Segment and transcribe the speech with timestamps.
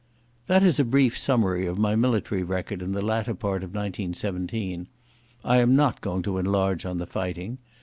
[0.47, 4.87] That is a brief summary of my military record in the latter part of 1917.
[5.45, 7.59] I am not going to enlarge on the fighting.